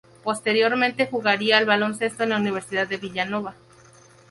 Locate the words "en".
2.23-2.29